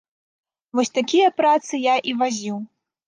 [0.79, 2.57] Вось такія працы я і вазіў.